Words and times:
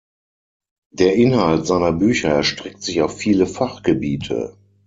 Der 0.91 1.13
Inhalt 1.15 1.67
seiner 1.67 1.91
Bücher 1.91 2.29
erstreckt 2.29 2.81
sich 2.81 3.03
auf 3.03 3.15
viele 3.19 3.45
Fachgebiete. 3.45 4.57